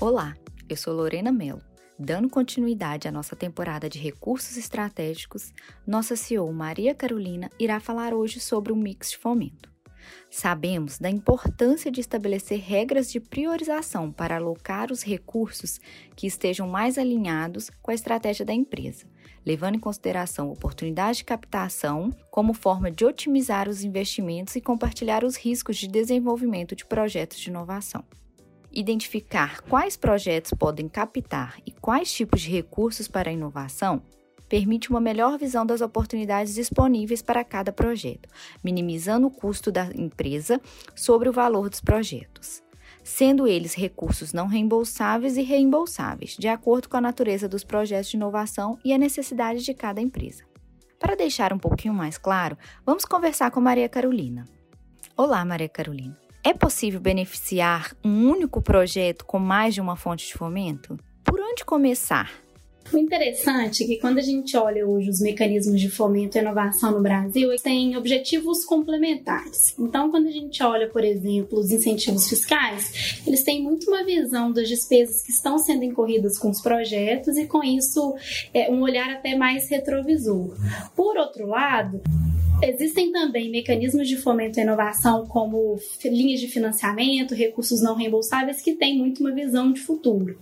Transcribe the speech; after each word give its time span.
Olá, 0.00 0.36
eu 0.68 0.76
sou 0.76 0.94
Lorena 0.94 1.32
Mello. 1.32 1.60
Dando 1.98 2.30
continuidade 2.30 3.08
à 3.08 3.10
nossa 3.10 3.34
temporada 3.34 3.88
de 3.88 3.98
recursos 3.98 4.56
estratégicos, 4.56 5.52
nossa 5.84 6.14
CEO 6.14 6.52
Maria 6.52 6.94
Carolina 6.94 7.50
irá 7.58 7.80
falar 7.80 8.14
hoje 8.14 8.38
sobre 8.38 8.72
o 8.72 8.76
mix 8.76 9.10
de 9.10 9.18
fomento. 9.18 9.68
Sabemos 10.30 11.00
da 11.00 11.10
importância 11.10 11.90
de 11.90 12.00
estabelecer 12.00 12.60
regras 12.60 13.10
de 13.10 13.18
priorização 13.18 14.12
para 14.12 14.36
alocar 14.36 14.92
os 14.92 15.02
recursos 15.02 15.80
que 16.14 16.28
estejam 16.28 16.68
mais 16.68 16.96
alinhados 16.96 17.68
com 17.82 17.90
a 17.90 17.94
estratégia 17.94 18.46
da 18.46 18.54
empresa, 18.54 19.04
levando 19.44 19.74
em 19.74 19.80
consideração 19.80 20.48
oportunidade 20.48 21.18
de 21.18 21.24
captação 21.24 22.12
como 22.30 22.54
forma 22.54 22.88
de 22.88 23.04
otimizar 23.04 23.68
os 23.68 23.82
investimentos 23.82 24.54
e 24.54 24.60
compartilhar 24.60 25.24
os 25.24 25.36
riscos 25.36 25.76
de 25.76 25.88
desenvolvimento 25.88 26.76
de 26.76 26.86
projetos 26.86 27.40
de 27.40 27.50
inovação. 27.50 28.04
Identificar 28.78 29.60
quais 29.62 29.96
projetos 29.96 30.52
podem 30.54 30.88
captar 30.88 31.58
e 31.66 31.72
quais 31.72 32.12
tipos 32.12 32.42
de 32.42 32.48
recursos 32.52 33.08
para 33.08 33.28
a 33.28 33.32
inovação 33.32 34.00
permite 34.48 34.88
uma 34.88 35.00
melhor 35.00 35.36
visão 35.36 35.66
das 35.66 35.80
oportunidades 35.80 36.54
disponíveis 36.54 37.20
para 37.20 37.42
cada 37.42 37.72
projeto, 37.72 38.28
minimizando 38.62 39.26
o 39.26 39.32
custo 39.32 39.72
da 39.72 39.90
empresa 39.96 40.60
sobre 40.94 41.28
o 41.28 41.32
valor 41.32 41.68
dos 41.68 41.80
projetos, 41.80 42.62
sendo 43.02 43.48
eles 43.48 43.74
recursos 43.74 44.32
não 44.32 44.46
reembolsáveis 44.46 45.36
e 45.36 45.42
reembolsáveis, 45.42 46.36
de 46.38 46.46
acordo 46.46 46.88
com 46.88 46.98
a 46.98 47.00
natureza 47.00 47.48
dos 47.48 47.64
projetos 47.64 48.10
de 48.10 48.16
inovação 48.16 48.78
e 48.84 48.92
a 48.92 48.98
necessidade 48.98 49.64
de 49.64 49.74
cada 49.74 50.00
empresa. 50.00 50.44
Para 51.00 51.16
deixar 51.16 51.52
um 51.52 51.58
pouquinho 51.58 51.94
mais 51.94 52.16
claro, 52.16 52.56
vamos 52.86 53.04
conversar 53.04 53.50
com 53.50 53.60
Maria 53.60 53.88
Carolina. 53.88 54.44
Olá, 55.16 55.44
Maria 55.44 55.68
Carolina. 55.68 56.27
É 56.44 56.54
possível 56.54 57.00
beneficiar 57.00 57.96
um 58.04 58.28
único 58.28 58.62
projeto 58.62 59.24
com 59.24 59.38
mais 59.38 59.74
de 59.74 59.80
uma 59.80 59.96
fonte 59.96 60.26
de 60.26 60.34
fomento? 60.34 60.98
Por 61.24 61.40
onde 61.40 61.64
começar? 61.64 62.30
O 62.92 62.96
interessante 62.96 63.84
é 63.84 63.86
que 63.86 63.98
quando 63.98 64.16
a 64.16 64.22
gente 64.22 64.56
olha 64.56 64.86
hoje 64.86 65.10
os 65.10 65.20
mecanismos 65.20 65.78
de 65.78 65.90
fomento 65.90 66.38
e 66.38 66.40
inovação 66.40 66.92
no 66.92 67.02
Brasil, 67.02 67.50
eles 67.50 67.60
têm 67.60 67.96
objetivos 67.96 68.64
complementares. 68.64 69.74
Então, 69.78 70.10
quando 70.10 70.28
a 70.28 70.30
gente 70.30 70.62
olha, 70.62 70.88
por 70.88 71.04
exemplo, 71.04 71.58
os 71.58 71.70
incentivos 71.70 72.26
fiscais, 72.26 73.20
eles 73.26 73.42
têm 73.42 73.62
muito 73.62 73.90
uma 73.90 74.02
visão 74.04 74.50
das 74.50 74.68
despesas 74.68 75.20
que 75.20 75.30
estão 75.30 75.58
sendo 75.58 75.84
incorridas 75.84 76.38
com 76.38 76.48
os 76.48 76.62
projetos 76.62 77.36
e, 77.36 77.46
com 77.46 77.62
isso, 77.62 78.14
é, 78.54 78.70
um 78.70 78.80
olhar 78.80 79.10
até 79.10 79.36
mais 79.36 79.68
retrovisor. 79.68 80.56
Por 80.96 81.18
outro 81.18 81.46
lado, 81.46 82.00
Existem 82.60 83.12
também 83.12 83.50
mecanismos 83.50 84.08
de 84.08 84.16
fomento 84.16 84.58
à 84.58 84.62
inovação, 84.64 85.24
como 85.26 85.78
linhas 86.04 86.40
de 86.40 86.48
financiamento, 86.48 87.32
recursos 87.32 87.80
não 87.80 87.94
reembolsáveis, 87.94 88.60
que 88.60 88.74
têm 88.74 88.98
muito 88.98 89.20
uma 89.20 89.30
visão 89.30 89.72
de 89.72 89.80
futuro. 89.80 90.36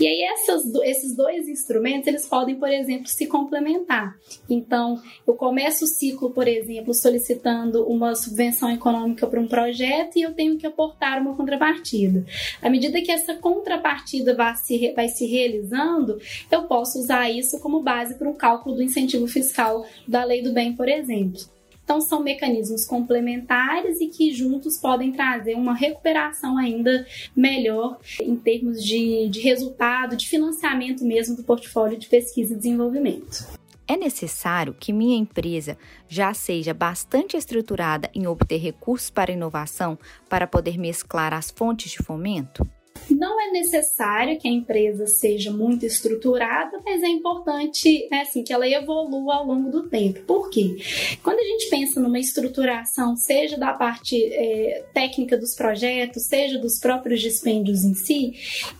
E 0.00 0.06
aí, 0.06 0.22
essas, 0.22 0.64
esses 0.82 1.14
dois 1.14 1.46
instrumentos, 1.46 2.08
eles 2.08 2.26
podem, 2.26 2.56
por 2.56 2.70
exemplo, 2.70 3.06
se 3.06 3.26
complementar. 3.26 4.16
Então, 4.48 5.00
eu 5.26 5.34
começo 5.34 5.84
o 5.84 5.88
ciclo, 5.88 6.30
por 6.30 6.48
exemplo, 6.48 6.94
solicitando 6.94 7.86
uma 7.86 8.14
subvenção 8.14 8.70
econômica 8.70 9.26
para 9.26 9.40
um 9.40 9.46
projeto 9.46 10.16
e 10.16 10.22
eu 10.22 10.32
tenho 10.32 10.56
que 10.56 10.66
aportar 10.66 11.20
uma 11.20 11.36
contrapartida. 11.36 12.24
À 12.62 12.70
medida 12.70 13.02
que 13.02 13.12
essa 13.12 13.34
contrapartida 13.34 14.34
vai 14.34 14.56
se, 14.56 14.92
vai 14.94 15.08
se 15.08 15.26
realizando, 15.26 16.18
eu 16.50 16.62
posso 16.62 16.98
usar 16.98 17.30
isso 17.30 17.60
como 17.60 17.82
base 17.82 18.14
para 18.14 18.28
um 18.28 18.34
cálculo 18.34 18.76
do 18.76 18.82
incentivo 18.82 19.26
fiscal 19.26 19.86
da 20.06 20.24
lei 20.24 20.40
do 20.40 20.52
bem, 20.52 20.72
por 20.72 20.88
exemplo. 20.88 21.57
Então, 21.88 22.02
são 22.02 22.22
mecanismos 22.22 22.84
complementares 22.84 23.98
e 23.98 24.08
que 24.08 24.30
juntos 24.30 24.76
podem 24.76 25.10
trazer 25.10 25.54
uma 25.54 25.74
recuperação 25.74 26.58
ainda 26.58 27.06
melhor 27.34 27.98
em 28.20 28.36
termos 28.36 28.84
de, 28.84 29.26
de 29.30 29.40
resultado, 29.40 30.14
de 30.14 30.28
financiamento 30.28 31.02
mesmo 31.02 31.34
do 31.34 31.42
portfólio 31.42 31.96
de 31.96 32.06
pesquisa 32.06 32.52
e 32.52 32.56
desenvolvimento. 32.58 33.48
É 33.86 33.96
necessário 33.96 34.76
que 34.78 34.92
minha 34.92 35.16
empresa 35.16 35.78
já 36.06 36.34
seja 36.34 36.74
bastante 36.74 37.38
estruturada 37.38 38.10
em 38.14 38.26
obter 38.26 38.58
recursos 38.58 39.08
para 39.08 39.32
inovação 39.32 39.98
para 40.28 40.46
poder 40.46 40.76
mesclar 40.76 41.32
as 41.32 41.50
fontes 41.50 41.92
de 41.92 42.04
fomento? 42.04 42.68
Não 43.10 43.40
é 43.40 43.50
necessário 43.50 44.38
que 44.38 44.48
a 44.48 44.50
empresa 44.50 45.06
seja 45.06 45.50
muito 45.50 45.84
estruturada, 45.86 46.80
mas 46.84 47.02
é 47.02 47.08
importante 47.08 48.08
né, 48.10 48.22
assim, 48.22 48.42
que 48.42 48.52
ela 48.52 48.68
evolua 48.68 49.36
ao 49.36 49.46
longo 49.46 49.70
do 49.70 49.88
tempo. 49.88 50.20
Por 50.20 50.50
quê? 50.50 50.76
Quando 51.22 51.38
a 51.38 51.44
gente 51.44 51.68
pensa 51.70 52.00
numa 52.00 52.18
estruturação, 52.18 53.16
seja 53.16 53.56
da 53.56 53.72
parte 53.72 54.16
é, 54.32 54.84
técnica 54.92 55.36
dos 55.36 55.54
projetos, 55.54 56.26
seja 56.26 56.58
dos 56.58 56.78
próprios 56.78 57.20
dispêndios 57.20 57.84
em 57.84 57.94
si, 57.94 58.32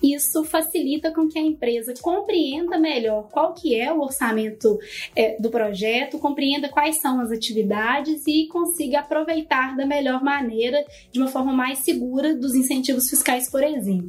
isso 0.02 0.44
facilita 0.44 1.12
com 1.12 1.28
que 1.28 1.38
a 1.38 1.42
empresa 1.42 1.94
compreenda 2.00 2.78
melhor 2.78 3.28
qual 3.30 3.54
que 3.54 3.74
é 3.74 3.92
o 3.92 4.00
orçamento 4.00 4.78
é, 5.16 5.40
do 5.40 5.50
projeto, 5.50 6.18
compreenda 6.18 6.68
quais 6.68 7.00
são 7.00 7.20
as 7.20 7.30
atividades 7.30 8.22
e 8.26 8.46
consiga 8.46 9.00
aproveitar 9.00 9.76
da 9.76 9.86
melhor 9.86 10.22
maneira, 10.22 10.84
de 11.10 11.20
uma 11.20 11.28
forma 11.28 11.52
mais 11.52 11.78
segura, 11.78 12.34
dos 12.34 12.54
incentivos 12.54 13.08
fiscais, 13.08 13.50
por 13.50 13.62
exemplo. 13.62 14.07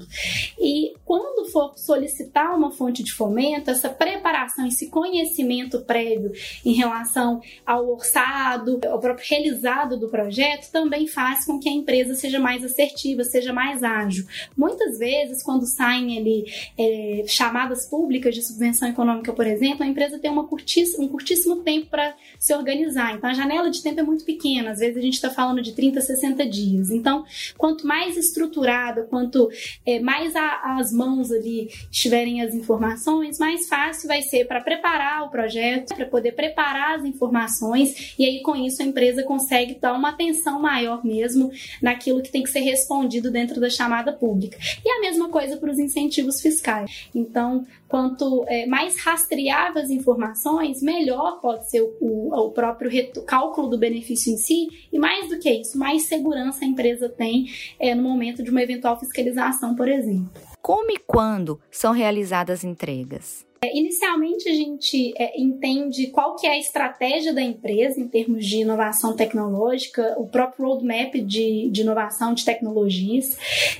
E 0.59 0.93
quando 1.05 1.49
for 1.51 1.77
solicitar 1.77 2.55
uma 2.55 2.71
fonte 2.71 3.03
de 3.03 3.13
fomento, 3.13 3.71
essa 3.71 3.89
preparação, 3.89 4.67
esse 4.67 4.89
conhecimento 4.89 5.81
prévio 5.81 6.31
em 6.65 6.73
relação 6.73 7.41
ao 7.65 7.89
orçado, 7.89 8.79
ao 8.87 8.99
próprio 8.99 9.27
realizado 9.27 9.97
do 9.97 10.09
projeto, 10.09 10.71
também 10.71 11.07
faz 11.07 11.45
com 11.45 11.59
que 11.59 11.69
a 11.69 11.71
empresa 11.71 12.15
seja 12.15 12.39
mais 12.39 12.63
assertiva, 12.63 13.23
seja 13.23 13.53
mais 13.53 13.83
ágil. 13.83 14.25
Muitas 14.55 14.97
vezes, 14.97 15.43
quando 15.43 15.65
saem 15.65 16.17
ali 16.17 16.45
é, 16.77 17.23
chamadas 17.27 17.85
públicas 17.85 18.35
de 18.35 18.41
subvenção 18.41 18.89
econômica, 18.89 19.33
por 19.33 19.45
exemplo, 19.45 19.83
a 19.83 19.87
empresa 19.87 20.19
tem 20.19 20.29
uma 20.29 20.47
curtíssima, 20.47 21.03
um 21.03 21.07
curtíssimo 21.07 21.57
tempo 21.57 21.87
para 21.87 22.16
se 22.37 22.53
organizar. 22.53 23.16
Então, 23.16 23.29
a 23.29 23.33
janela 23.33 23.69
de 23.69 23.81
tempo 23.81 23.99
é 23.99 24.03
muito 24.03 24.25
pequena. 24.25 24.71
Às 24.71 24.79
vezes, 24.79 24.97
a 24.97 25.01
gente 25.01 25.13
está 25.13 25.29
falando 25.29 25.61
de 25.61 25.73
30, 25.73 26.01
60 26.01 26.45
dias. 26.45 26.89
Então, 26.91 27.25
quanto 27.57 27.85
mais 27.85 28.17
estruturado, 28.17 29.05
quanto 29.07 29.49
é, 29.89 30.00
mais 30.00 30.35
a, 30.35 30.77
as 30.77 30.91
mãos 30.91 31.31
ali 31.31 31.69
estiverem 31.91 32.41
as 32.41 32.53
informações, 32.53 33.39
mais 33.39 33.67
fácil 33.67 34.07
vai 34.07 34.22
ser 34.22 34.45
para 34.45 34.61
preparar 34.61 35.23
o 35.23 35.29
projeto, 35.29 35.95
para 35.95 36.05
poder 36.05 36.33
preparar 36.33 37.00
as 37.00 37.05
informações 37.05 38.16
e 38.17 38.25
aí 38.25 38.41
com 38.41 38.55
isso 38.55 38.81
a 38.81 38.85
empresa 38.85 39.23
consegue 39.23 39.78
dar 39.79 39.94
uma 39.94 40.09
atenção 40.09 40.59
maior 40.61 41.03
mesmo 41.03 41.51
naquilo 41.81 42.22
que 42.22 42.31
tem 42.31 42.44
que 42.44 42.49
ser 42.49 42.59
respondido 42.59 43.31
dentro 43.31 43.59
da 43.59 43.69
chamada 43.69 44.13
pública. 44.13 44.57
E 44.83 44.89
a 44.89 44.99
mesma 44.99 45.29
coisa 45.29 45.57
para 45.57 45.72
os 45.72 45.79
incentivos 45.79 46.41
fiscais. 46.41 47.09
Então, 47.13 47.66
quanto 47.89 48.45
é, 48.47 48.67
mais 48.67 48.97
rastreáveis 49.03 49.85
as 49.85 49.89
informações, 49.89 50.81
melhor 50.81 51.41
pode 51.41 51.69
ser 51.69 51.81
o, 51.81 51.97
o, 52.00 52.47
o 52.47 52.51
próprio 52.51 52.89
cálculo 53.25 53.67
do 53.67 53.77
benefício 53.77 54.31
em 54.31 54.38
si, 54.38 54.67
e 54.94 55.00
mais 55.00 55.27
do 55.27 55.39
que 55.39 55.50
isso, 55.50 55.77
mais 55.77 56.03
segurança 56.03 56.63
a 56.63 56.67
empresa 56.67 57.09
tem 57.09 57.47
é, 57.79 57.95
no 57.95 58.03
momento 58.03 58.44
de 58.44 58.51
uma 58.51 58.61
eventual 58.61 58.97
fiscalização, 58.99 59.75
por 59.75 59.89
exemplo. 59.89 60.29
Como 60.61 60.91
e 60.91 60.99
quando 60.99 61.59
são 61.72 61.91
realizadas 61.91 62.63
entregas? 62.63 63.48
É, 63.62 63.78
inicialmente 63.78 64.47
a 64.47 64.53
gente 64.53 65.14
é, 65.18 65.40
entende 65.40 66.08
qual 66.08 66.36
que 66.36 66.47
é 66.47 66.52
a 66.52 66.58
estratégia 66.58 67.34
da 67.34 67.42
empresa 67.42 68.00
em 68.00 68.08
termos 68.08 68.46
de 68.46 68.58
inovação 68.58 69.16
tecnológica, 69.16 70.16
o 70.18 70.28
próprio 70.28 70.66
roadmap 70.66 71.16
de, 71.16 71.70
de 71.70 71.81
inovação 71.81 72.34
de 72.34 72.46
tecnologias. 72.46 73.38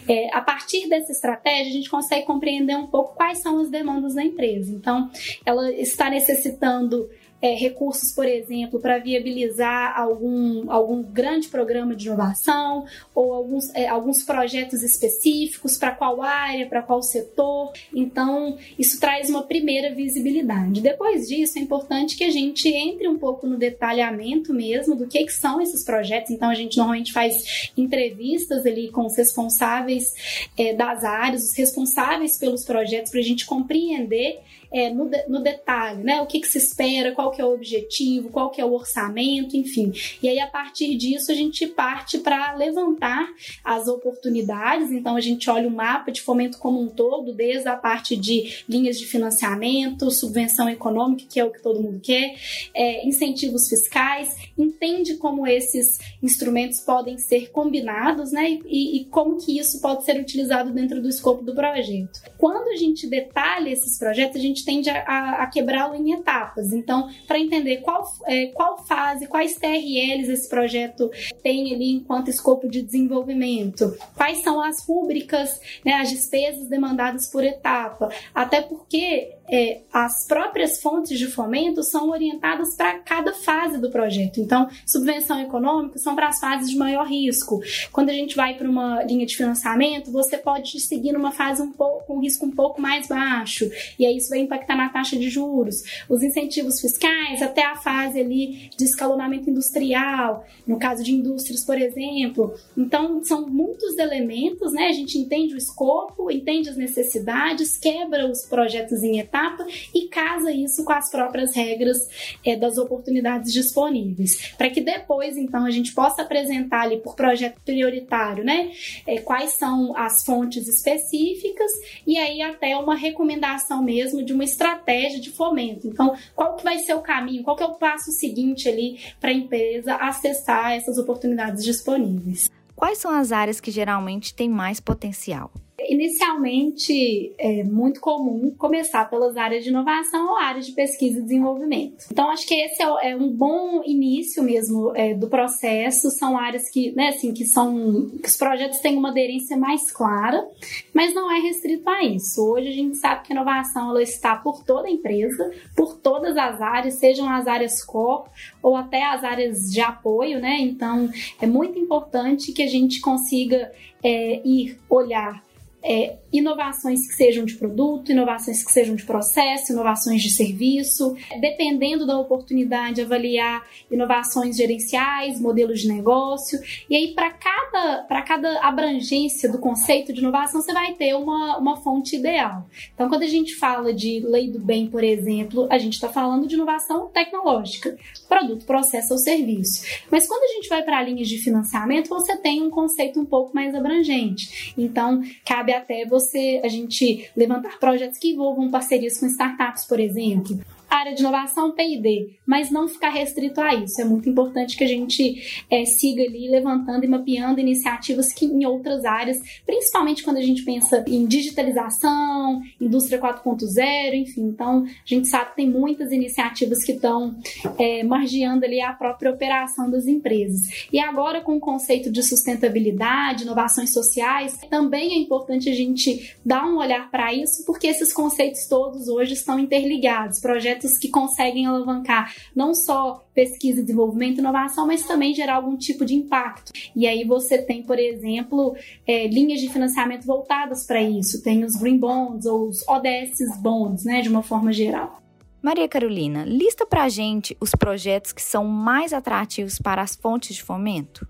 É, 0.08 0.36
a 0.36 0.42
partir 0.42 0.90
dessa 0.90 1.12
estratégia 1.12 1.72
a 1.72 1.74
gente 1.74 1.90
consegue 1.90 2.26
compreender 2.26 2.76
um 2.76 2.88
pouco 2.88 3.16
quais 3.16 3.40
são 3.40 3.60
as 3.60 3.70
demandas 3.70 4.16
da 4.16 4.24
empresa. 4.24 4.72
Então, 4.72 5.10
ela 5.46 5.72
está 5.72 6.10
necessitando 6.10 7.10
é, 7.42 7.56
recursos, 7.56 8.12
por 8.12 8.26
exemplo, 8.26 8.80
para 8.80 8.98
viabilizar 9.00 9.98
algum, 9.98 10.70
algum 10.72 11.02
grande 11.02 11.48
programa 11.48 11.96
de 11.96 12.08
inovação 12.08 12.86
ou 13.16 13.34
alguns, 13.34 13.74
é, 13.74 13.88
alguns 13.88 14.24
projetos 14.24 14.84
específicos 14.84 15.78
para 15.78 15.92
qual 15.92 16.22
área, 16.22 16.68
para 16.68 16.82
qual 16.82 17.02
setor. 17.02 17.72
Então, 17.94 18.58
isso 18.78 19.00
traz 19.00 19.30
uma 19.30 19.44
primeira 19.44 19.94
visibilidade. 19.94 20.82
Depois 20.82 21.28
disso, 21.28 21.58
é 21.58 21.62
importante 21.62 22.18
que 22.18 22.24
a 22.24 22.30
gente 22.30 22.68
entre 22.68 23.08
um 23.08 23.18
pouco 23.18 23.48
no 23.48 23.58
detalhamento 23.58 24.54
mesmo 24.54 24.96
do 24.96 25.08
que, 25.08 25.24
que 25.24 25.34
são 25.34 25.62
esses 25.62 25.84
projetos. 25.84 26.32
Então, 26.32 26.50
a 26.50 26.56
gente 26.56 26.78
normalmente 26.78 27.14
faz 27.14 27.72
entrevistas 27.78 28.66
ali 28.66 28.90
com 28.90 29.06
os 29.06 29.16
responsáveis 29.16 30.14
é, 30.58 30.74
das 30.74 31.04
áreas, 31.04 31.44
os 31.44 31.56
responsáveis 31.56 32.38
pelos 32.38 32.66
projetos, 32.66 33.12
para 33.12 33.20
a 33.20 33.24
gente 33.24 33.46
compreender 33.46 34.40
é, 34.72 34.90
no, 34.90 35.10
no 35.28 35.42
detalhe, 35.42 36.04
né? 36.04 36.22
O 36.22 36.28
que, 36.28 36.40
que 36.40 36.48
se 36.48 36.58
espera, 36.58 37.12
qual 37.12 37.29
que 37.32 37.42
é 37.42 37.46
o 37.46 37.54
objetivo, 37.54 38.30
qual 38.30 38.50
que 38.50 38.62
é 38.62 38.66
o 38.66 38.74
orçamento, 38.74 39.56
enfim. 39.56 39.92
E 40.22 40.30
aí, 40.30 40.40
a 40.40 40.48
partir 40.48 40.96
disso, 40.96 41.32
a 41.32 41.36
gente 41.36 41.68
parte 41.68 42.20
para 42.20 42.56
levantar 42.56 43.30
as 43.64 43.88
oportunidades. 43.88 44.92
Então, 44.92 45.16
a 45.16 45.22
gente 45.22 45.50
olha 45.50 45.68
o 45.68 45.72
mapa 45.72 46.12
de 46.12 46.22
fomento 46.22 46.58
como 46.58 46.82
um 46.82 46.88
todo, 46.88 47.34
desde 47.34 47.68
a 47.68 47.76
parte 47.76 48.16
de 48.16 48.64
linhas 48.68 49.00
de 49.00 49.06
financiamento, 49.06 50.12
subvenção 50.12 50.70
econômica, 50.70 51.26
que 51.30 51.40
é 51.40 51.46
o 51.46 51.52
que 51.52 51.62
todo 51.62 51.82
mundo 51.82 52.00
quer, 52.02 52.36
é, 52.74 53.08
incentivos 53.08 53.68
fiscais, 53.68 54.36
entende 54.58 55.16
como 55.16 55.46
esses 55.48 56.00
instrumentos 56.22 56.80
podem 56.80 57.18
ser 57.18 57.52
combinados, 57.52 58.32
né? 58.32 58.60
E, 58.66 59.02
e 59.02 59.06
como 59.06 59.38
que 59.38 59.58
isso 59.58 59.82
pode 59.82 60.04
ser 60.04 60.20
utilizado 60.20 60.72
dentro 60.72 61.02
do 61.02 61.10
escopo 61.10 61.44
do 61.44 61.54
projeto. 61.54 62.22
Quando 62.38 62.70
a 62.70 62.76
gente 62.76 63.08
detalha 63.08 63.70
esses 63.70 63.98
projetos, 63.98 64.38
a 64.38 64.40
gente 64.40 64.66
tende 64.66 64.90
a, 64.90 65.02
a, 65.02 65.44
a 65.44 65.48
quebrá-lo 65.48 65.96
em 65.96 66.14
etapas. 66.14 66.72
Então, 66.74 67.10
para 67.28 67.40
entender 67.40 67.78
qual, 67.78 68.04
é, 68.26 68.48
qual 68.48 68.86
fase, 68.86 69.28
quais 69.28 69.56
TRLs 69.56 70.32
esse 70.32 70.50
projeto 70.50 71.10
tem 71.44 71.74
ali 71.74 71.92
enquanto 71.92 72.30
escopo 72.30 72.70
de 72.70 72.82
desenvolvimento, 72.82 73.98
quais 74.16 74.40
são 74.40 74.62
as 74.62 74.86
rúbricas, 74.86 75.60
né, 75.86 75.94
as 75.94 76.10
despesas 76.10 76.68
demandadas 76.68 77.30
por 77.32 77.44
etapa, 77.44 78.10
até 78.34 78.62
porque 78.62 79.36
é, 79.52 79.82
as 79.92 80.26
próprias 80.28 80.80
fontes 80.82 81.18
de 81.18 81.28
fomento 81.28 81.84
são 81.84 82.10
orientadas 82.10 82.76
para 82.76 83.00
cada 83.00 83.34
fase 83.34 83.80
do 83.80 83.90
projeto. 83.90 84.40
Então, 84.40 84.70
subvenção 84.86 85.40
econômica 85.42 85.98
são 85.98 86.16
para 86.16 86.28
as 86.28 86.40
fases 86.40 86.70
de 86.70 86.78
maior 86.78 87.08
risco. 87.08 87.60
Quando 87.92 88.10
a 88.10 88.14
gente 88.14 88.36
vai 88.36 88.56
para 88.56 88.70
uma 88.70 89.04
linha 89.04 89.26
de 89.26 89.36
financiamento, 89.36 90.12
você 90.12 90.38
pode 90.38 90.80
seguir 90.80 91.12
numa 91.12 91.32
fase 91.32 91.62
um 91.62 91.72
pouco 91.72 92.06
com 92.06 92.20
risco 92.20 92.46
um 92.46 92.52
pouco 92.52 92.80
mais 92.80 93.08
baixo, 93.08 93.70
e 93.98 94.06
aí 94.06 94.18
isso 94.18 94.30
vai 94.30 94.40
impactar 94.40 94.76
na 94.76 94.90
taxa 94.90 95.18
de 95.18 95.30
juros. 95.30 95.78
Os 96.08 96.22
incentivos 96.22 96.80
fiscais, 96.80 97.42
até 97.42 97.66
a 97.66 97.76
fase 97.76 98.20
ali 98.20 98.70
de 98.78 98.84
escalonamento 98.84 99.50
industrial, 99.50 100.46
no 100.68 100.78
caso 100.78 101.04
de 101.04 101.12
indústrias, 101.12 101.66
por 101.66 101.80
exemplo. 101.80 102.54
Então, 102.78 103.24
são 103.24 103.48
muitos 103.48 103.98
elementos, 103.98 104.72
né? 104.74 104.88
A 104.88 104.94
gente 104.94 105.18
entende 105.18 105.56
o 105.56 105.58
escopo, 105.58 106.30
entende 106.30 106.70
as 106.70 106.78
necessidades, 106.78 107.78
quebra 107.78 108.30
os 108.30 108.46
projetos 108.46 109.02
em 109.04 109.20
etapas 109.20 109.39
etapa 109.40 109.66
e 109.94 110.08
casa 110.08 110.52
isso 110.52 110.84
com 110.84 110.92
as 110.92 111.10
próprias 111.10 111.56
regras 111.56 111.98
é, 112.46 112.56
das 112.56 112.78
oportunidades 112.78 113.54
disponíveis, 113.54 114.54
para 114.58 114.70
que 114.70 114.82
depois, 114.82 115.38
então, 115.38 115.66
a 115.66 115.72
gente 115.72 115.94
possa 115.94 116.22
apresentar 116.22 116.82
ali 116.82 117.00
por 117.00 117.16
projeto 117.16 117.62
prioritário, 117.64 118.44
né, 118.44 118.72
é, 119.08 119.20
quais 119.20 119.54
são 119.54 119.96
as 119.96 120.24
fontes 120.24 120.68
específicas 120.68 121.72
e 122.06 122.18
aí 122.18 122.42
até 122.42 122.76
uma 122.76 122.96
recomendação 122.96 123.82
mesmo 123.84 124.24
de 124.24 124.34
uma 124.34 124.44
estratégia 124.44 125.20
de 125.20 125.32
fomento. 125.32 125.88
Então, 125.88 126.16
qual 126.36 126.56
que 126.56 126.64
vai 126.64 126.80
ser 126.80 126.94
o 126.94 127.02
caminho, 127.02 127.44
qual 127.44 127.56
que 127.56 127.64
é 127.64 127.68
o 127.68 127.76
passo 127.76 128.12
seguinte 128.12 128.68
ali 128.68 129.00
para 129.20 129.30
a 129.30 129.34
empresa 129.34 129.96
acessar 129.96 130.74
essas 130.74 130.98
oportunidades 130.98 131.64
disponíveis? 131.64 132.50
Quais 132.76 132.98
são 132.98 133.12
as 133.12 133.32
áreas 133.32 133.60
que 133.60 133.72
geralmente 133.72 134.34
têm 134.34 134.50
mais 134.50 134.80
potencial? 134.80 135.52
Inicialmente, 135.90 137.34
é 137.40 137.64
muito 137.64 138.00
comum 138.00 138.54
começar 138.56 139.10
pelas 139.10 139.36
áreas 139.36 139.64
de 139.64 139.72
inovação 139.72 140.30
ou 140.30 140.38
áreas 140.38 140.68
de 140.68 140.74
pesquisa 140.74 141.18
e 141.18 141.24
desenvolvimento. 141.24 142.06
Então, 142.12 142.30
acho 142.30 142.46
que 142.46 142.54
esse 142.54 142.84
é, 142.84 143.12
é 143.12 143.16
um 143.16 143.30
bom 143.30 143.82
início 143.84 144.44
mesmo 144.44 144.96
é, 144.96 145.16
do 145.16 145.28
processo. 145.28 146.12
São 146.12 146.38
áreas 146.38 146.70
que, 146.70 146.92
né, 146.92 147.10
assim, 147.10 147.34
que 147.34 147.44
são 147.44 148.08
que 148.22 148.28
os 148.28 148.38
projetos 148.38 148.78
têm 148.80 148.98
uma 148.98 149.10
aderência 149.10 149.58
mais 149.58 149.92
clara, 149.92 150.48
mas 150.94 151.14
não 151.16 151.32
é 151.32 151.40
restrito 151.40 151.90
a 151.90 152.04
isso. 152.04 152.40
Hoje 152.40 152.68
a 152.68 152.74
gente 152.74 152.98
sabe 152.98 153.26
que 153.26 153.34
a 153.34 153.36
inovação 153.36 153.90
ela 153.90 154.04
está 154.04 154.36
por 154.36 154.64
toda 154.64 154.88
a 154.88 154.92
empresa, 154.92 155.52
por 155.76 155.98
todas 155.98 156.38
as 156.38 156.62
áreas, 156.62 157.00
sejam 157.00 157.28
as 157.28 157.48
áreas 157.48 157.84
core 157.84 158.30
ou 158.62 158.76
até 158.76 159.04
as 159.04 159.24
áreas 159.24 159.72
de 159.72 159.82
apoio, 159.82 160.40
né? 160.40 160.58
Então, 160.60 161.10
é 161.42 161.48
muito 161.48 161.80
importante 161.80 162.52
que 162.52 162.62
a 162.62 162.68
gente 162.68 163.02
consiga 163.02 163.72
é, 164.04 164.42
ir 164.46 164.78
olhar 164.90 165.49
é, 165.84 166.18
inovações 166.32 167.08
que 167.08 167.16
sejam 167.16 167.46
de 167.46 167.56
produto, 167.56 168.12
inovações 168.12 168.64
que 168.64 168.72
sejam 168.72 168.96
de 168.96 169.04
processo, 169.04 169.72
inovações 169.72 170.22
de 170.22 170.30
serviço, 170.32 171.16
dependendo 171.40 172.06
da 172.06 172.18
oportunidade, 172.20 173.02
avaliar 173.02 173.66
inovações 173.90 174.58
gerenciais, 174.58 175.40
modelos 175.40 175.82
de 175.82 175.88
negócio. 175.88 176.60
E 176.90 176.96
aí, 176.96 177.14
para 177.14 177.32
cada, 177.32 178.24
cada 178.28 178.62
abrangência 178.62 179.50
do 179.50 179.58
conceito 179.58 180.14
de 180.14 180.20
inovação, 180.20 180.62
você 180.62 180.74
vai 180.74 180.94
ter 180.94 181.16
uma, 181.16 181.58
uma 181.58 181.78
fonte 181.78 182.16
ideal. 182.16 182.66
Então, 182.94 183.10
quando 183.10 183.24
a 183.24 183.28
gente 183.28 183.56
fala 183.56 183.94
de 183.94 184.20
lei 184.20 184.52
do 184.52 184.60
bem, 184.60 184.88
por 184.88 185.04
exemplo, 185.04 185.68
a 185.70 185.78
gente 185.78 185.94
está 185.94 186.10
falando 186.10 186.48
de 186.48 186.56
inovação 186.56 187.08
tecnológica, 187.08 187.98
produto, 188.30 188.66
processo 188.66 189.14
ou 189.14 189.20
serviço. 189.20 189.84
Mas 190.10 190.28
quando 190.28 190.44
a 190.44 190.54
gente 190.54 190.70
vai 190.70 190.84
para 190.84 191.02
linhas 191.02 191.28
de 191.28 191.40
financiamento, 191.40 192.08
você 192.08 192.38
tem 192.38 192.62
um 192.62 192.70
conceito 192.70 193.20
um 193.20 193.26
pouco 193.26 193.54
mais 193.54 193.74
abrangente. 193.74 194.74
Então, 194.78 195.22
cabe 195.44 195.74
até 195.74 196.06
você 196.06 196.62
a 196.64 196.68
gente 196.68 197.30
levantar 197.36 197.80
projetos 197.80 198.20
que 198.20 198.30
envolvam 198.30 198.70
parcerias 198.70 199.20
com 199.20 199.26
startups, 199.26 199.86
por 199.86 200.00
exemplo, 200.00 200.60
área 200.90 201.14
de 201.14 201.22
inovação, 201.22 201.72
P&D, 201.72 202.38
mas 202.46 202.72
não 202.72 202.88
ficar 202.88 203.10
restrito 203.10 203.62
a 203.62 203.74
isso. 203.76 204.02
É 204.02 204.06
muito 204.06 204.30
importante 204.30 204.78
que 204.78 204.84
a 204.84 204.88
gente 204.88 205.64
é, 205.70 205.86
siga 205.86 206.24
ali 206.24 206.50
levantando 206.50 207.06
e 207.06 207.08
mapeando 207.08 207.60
iniciativas 207.60 208.34
que 208.34 208.46
em 208.46 208.66
outras 208.66 209.06
áreas, 209.06 209.38
principalmente 209.66 210.24
quando 210.24 210.38
a 210.38 210.42
gente 210.42 210.64
pensa 210.64 211.04
em 211.08 211.26
digitalização, 211.26 212.62
indústria 212.80 213.20
4.0, 213.20 214.14
enfim. 214.14 214.42
Então, 214.42 214.84
a 214.86 214.90
gente 215.06 215.28
sabe 215.28 215.52
que 215.52 215.56
tem 215.58 215.70
muitas 215.70 216.12
iniciativas 216.12 216.84
que 216.84 216.94
estão 216.94 217.36
é, 217.78 218.04
margeando 218.04 218.66
ali 218.66 218.82
a 218.82 218.94
própria 218.94 219.32
operação 219.32 219.90
das 219.90 220.08
empresas. 220.08 220.88
E 220.92 221.00
agora, 221.00 221.42
com 221.42 221.56
o 221.56 221.60
conceito 221.60 222.12
de 222.12 222.24
sustentabilidade, 222.24 223.44
inovações 223.44 223.94
sociais, 223.94 224.58
também 224.70 225.14
é 225.14 225.18
importante 225.18 225.70
a 225.70 225.74
gente 225.74 226.36
dar 226.46 226.66
um 226.66 226.78
olhar 226.78 227.10
para 227.12 227.34
isso, 227.34 227.64
porque 227.66 227.88
esses 227.88 228.14
conceitos 228.14 228.68
todos 228.68 229.08
hoje 229.08 229.34
estão 229.34 229.60
interligados. 229.60 230.40
Projetos 230.40 230.79
projetos 230.80 230.98
que 230.98 231.10
conseguem 231.10 231.66
alavancar 231.66 232.34
não 232.56 232.74
só 232.74 233.26
pesquisa, 233.34 233.82
desenvolvimento 233.82 234.38
e 234.38 234.40
inovação, 234.40 234.88
mas 234.88 235.06
também 235.06 235.34
gerar 235.34 235.56
algum 235.56 235.78
tipo 235.78 236.06
de 236.06 236.16
impacto. 236.16 236.72
E 236.96 237.06
aí 237.06 237.24
você 237.26 237.58
tem, 237.58 237.84
por 237.84 238.00
exemplo, 238.00 238.76
é, 239.06 239.28
linhas 239.28 239.60
de 239.60 239.70
financiamento 239.70 240.26
voltadas 240.26 240.86
para 240.86 241.02
isso. 241.02 241.44
Tem 241.44 241.64
os 241.64 241.76
Green 241.76 241.98
Bonds 241.98 242.46
ou 242.46 242.70
os 242.70 242.88
ODS 242.88 243.58
Bonds, 243.62 244.06
né, 244.06 244.22
de 244.22 244.30
uma 244.30 244.42
forma 244.42 244.72
geral. 244.72 245.22
Maria 245.62 245.90
Carolina, 245.90 246.46
lista 246.46 246.86
para 246.86 247.04
a 247.04 247.10
gente 247.10 247.56
os 247.60 247.72
projetos 247.72 248.32
que 248.32 248.42
são 248.42 248.66
mais 248.66 249.12
atrativos 249.12 249.78
para 249.78 250.02
as 250.02 250.16
fontes 250.16 250.56
de 250.56 250.64
fomento. 250.64 251.28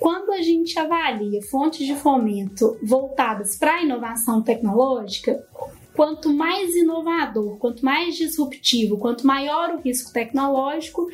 Quando 0.00 0.32
a 0.32 0.42
gente 0.42 0.78
avalia 0.78 1.40
fontes 1.42 1.86
de 1.86 1.94
fomento 1.94 2.76
voltadas 2.82 3.56
para 3.56 3.76
a 3.76 3.82
inovação 3.82 4.42
tecnológica, 4.42 5.42
quanto 5.98 6.32
mais 6.32 6.76
inovador, 6.76 7.56
quanto 7.56 7.84
mais 7.84 8.14
disruptivo, 8.14 8.98
quanto 8.98 9.26
maior 9.26 9.74
o 9.74 9.80
risco 9.80 10.12
tecnológico, 10.12 11.08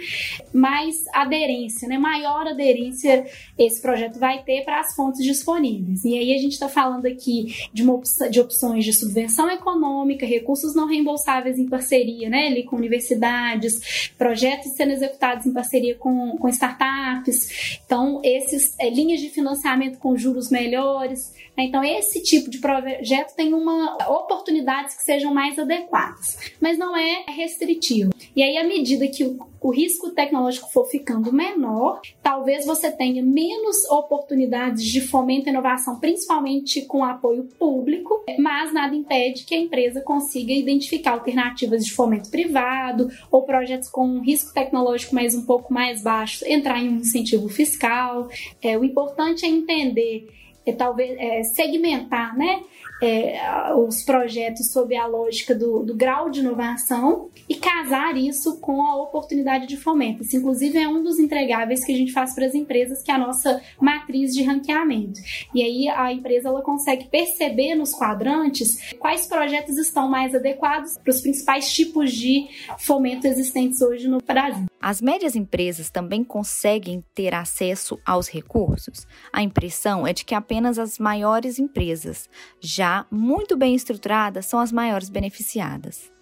mais 0.53 0.97
aderência, 1.15 1.89
né? 1.89 1.97
maior 1.97 2.47
aderência 2.47 3.25
esse 3.59 3.81
projeto 3.81 4.19
vai 4.19 4.43
ter 4.43 4.63
para 4.63 4.81
as 4.81 4.95
fontes 4.95 5.25
disponíveis. 5.25 6.05
E 6.05 6.19
aí 6.19 6.35
a 6.35 6.39
gente 6.39 6.53
está 6.53 6.69
falando 6.69 7.07
aqui 7.07 7.55
de, 7.73 7.83
uma 7.83 7.99
de 8.31 8.39
opções 8.39 8.85
de 8.85 8.93
subvenção 8.93 9.51
econômica, 9.51 10.27
recursos 10.27 10.75
não 10.75 10.87
reembolsáveis 10.87 11.59
em 11.59 11.67
parceria 11.67 12.29
né? 12.29 12.49
Ali 12.49 12.65
com 12.65 12.77
universidades, 12.77 14.11
projetos 14.19 14.73
sendo 14.73 14.93
executados 14.93 15.47
em 15.47 15.53
parceria 15.53 15.95
com, 15.95 16.37
com 16.37 16.49
startups. 16.49 17.81
Então, 17.87 18.21
esses 18.23 18.79
é, 18.79 18.91
linhas 18.91 19.21
de 19.21 19.31
financiamento 19.31 19.99
com 19.99 20.15
juros 20.15 20.51
melhores. 20.51 21.33
Né? 21.57 21.65
Então, 21.65 21.83
esse 21.83 22.23
tipo 22.23 22.51
de 22.51 22.59
projeto 22.59 23.35
tem 23.35 23.55
uma 23.55 23.97
oportunidade 24.11 24.74
que 24.83 25.03
sejam 25.03 25.33
mais 25.33 25.59
adequadas, 25.59 26.53
mas 26.61 26.77
não 26.77 26.97
é 26.97 27.25
restritivo. 27.29 28.13
E 28.35 28.43
aí, 28.43 28.57
à 28.57 28.65
medida 28.65 29.07
que 29.07 29.25
o, 29.25 29.39
o 29.61 29.71
risco 29.71 30.11
tecnológico 30.11 30.71
for 30.73 30.87
ficando 30.87 31.33
menor, 31.33 32.01
talvez 32.23 32.67
você 32.67 32.91
tenha 32.91 33.23
menos 33.23 33.89
oportunidades 33.91 34.85
de 34.85 35.01
fomento 35.01 35.49
e 35.49 35.51
inovação, 35.51 36.01
principalmente 36.01 36.83
com 36.83 37.05
apoio 37.05 37.45
público, 37.59 38.25
mas 38.39 38.73
nada 38.73 38.95
impede 38.95 39.45
que 39.45 39.55
a 39.55 39.59
empresa 39.59 40.01
consiga 40.01 40.53
identificar 40.53 41.13
alternativas 41.13 41.85
de 41.85 41.93
fomento 41.93 42.31
privado 42.31 43.09
ou 43.31 43.43
projetos 43.43 43.89
com 43.89 44.07
um 44.07 44.21
risco 44.21 44.53
tecnológico 44.53 45.15
mais 45.15 45.35
um 45.35 45.47
pouco 45.47 45.73
mais 45.73 46.03
baixo, 46.03 46.45
entrar 46.47 46.83
em 46.83 46.89
um 46.89 46.97
incentivo 46.97 47.49
fiscal. 47.49 48.29
É, 48.61 48.77
o 48.77 48.85
importante 48.85 49.45
é 49.45 49.49
entender 49.49 50.29
é, 50.67 50.73
talvez 50.73 51.17
é, 51.19 51.43
segmentar 51.43 52.37
né, 52.37 52.63
é, 53.03 53.75
os 53.75 54.03
projetos 54.03 54.71
sob 54.71 54.97
a 54.97 55.07
lógica 55.07 55.55
do, 55.55 55.83
do, 55.83 55.95
grau 55.95 56.31
de 56.31 56.41
inovação 56.41 57.29
e 57.49 57.55
casar 57.57 58.17
isso 58.17 58.59
com 58.61 58.83
a 58.83 58.97
oportunidade 59.03 59.67
de 59.67 59.77
fomento. 59.77 60.23
Isso, 60.23 60.37
inclusive, 60.37 60.79
é 60.79 60.89
um 60.89 61.03
dos 61.03 61.19
entregáveis 61.19 61.85
que 61.85 61.93
a 61.93 61.97
gente 61.97 62.13
faz 62.13 62.35
para 62.35 62.47
as 62.47 62.55
empresas, 62.55 63.03
que 63.03 63.11
é 63.11 63.15
a 63.15 63.19
nossa 63.19 63.61
matriz 63.81 64.33
de 64.33 64.43
ranqueamento. 64.43 65.21
E 65.55 65.63
aí 65.63 65.89
a 65.89 66.13
empresa 66.13 66.49
ela 66.49 66.63
consegue 66.63 67.07
perceber 67.09 67.75
nos 67.75 67.93
quadrantes 67.93 68.95
quais 68.99 69.27
projetos 69.27 69.77
estão 69.77 70.09
mais 70.09 70.35
adequados 70.35 70.97
para 70.97 71.11
os 71.11 71.21
principais 71.21 71.73
tipos 71.73 72.13
de 72.13 72.47
fomento 72.79 73.27
existentes 73.27 73.83
hoje 73.83 74.09
no 74.09 74.19
Brasil. 74.19 74.67
As 74.81 75.01
médias 75.01 75.35
empresas 75.35 75.89
também 75.89 76.23
conseguem 76.23 77.03
ter 77.15 77.35
acesso 77.35 77.99
aos 78.05 78.29
recursos? 78.29 79.07
A 79.33 79.43
impressão 79.43 80.07
é 80.07 80.13
de 80.13 80.27
que 80.27 80.35
apenas 80.35 80.54
as 80.63 80.99
maiores 80.99 81.59
empresas, 81.59 82.29
já 82.61 83.07
muito 83.11 83.57
bem 83.57 83.75
estruturadas, 83.75 84.47
são 84.47 84.61
as 84.61 84.71
maiores 84.71 85.11
beneficiadas. 85.11 86.14